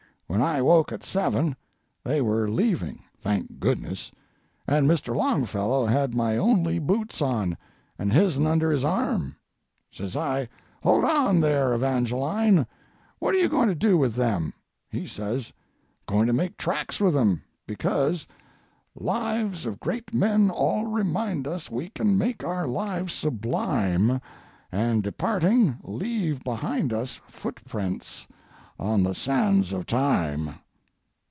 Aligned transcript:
When 0.27 0.41
I 0.41 0.61
woke 0.61 0.93
at 0.93 1.03
seven, 1.03 1.57
they 2.05 2.21
were 2.21 2.47
leaving, 2.49 3.03
thank 3.19 3.59
goodness, 3.59 4.13
and 4.65 4.89
Mr. 4.89 5.13
Longfellow 5.13 5.85
had 5.87 6.15
my 6.15 6.37
only 6.37 6.79
boots 6.79 7.21
on, 7.21 7.57
and 7.99 8.13
his'n 8.13 8.47
under 8.47 8.71
his 8.71 8.85
arm. 8.85 9.35
Says 9.91 10.15
I, 10.15 10.47
'Hold 10.83 11.03
on, 11.03 11.41
there, 11.41 11.73
Evangeline, 11.73 12.65
what 13.19 13.35
are 13.35 13.39
you 13.39 13.49
going 13.49 13.67
to 13.67 13.75
do 13.75 13.97
with 13.97 14.15
them?' 14.15 14.53
He 14.89 15.05
says, 15.05 15.51
'Going 16.05 16.27
to 16.27 16.33
make 16.33 16.55
tracks 16.55 17.01
with 17.01 17.13
'em; 17.15 17.43
because: 17.67 18.25
"'Lives 18.95 19.65
of 19.65 19.81
great 19.81 20.13
men 20.13 20.49
all 20.49 20.85
remind 20.85 21.45
us 21.45 21.69
We 21.69 21.89
can 21.89 22.17
make 22.17 22.41
our 22.41 22.69
lives 22.69 23.13
sublime; 23.13 24.21
And, 24.71 25.03
departing, 25.03 25.79
leave 25.83 26.41
behind 26.45 26.93
us 26.93 27.19
Footprints 27.27 28.27
on 28.79 29.03
the 29.03 29.13
sands 29.13 29.71
of 29.73 29.85
time.' 29.85 30.55